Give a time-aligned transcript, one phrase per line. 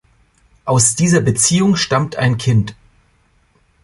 [0.65, 2.75] Aus dieser Beziehung stammt ein Kind.